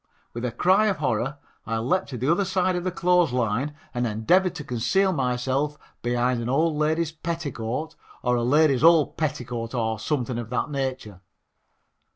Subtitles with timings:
[0.33, 3.75] With a cry of horror I leaped to the other side of the clothes line
[3.93, 9.75] and endeavored to conceal myself behind an old lady's petticoat or a lady's old petticoat
[9.75, 11.21] or something of that nature.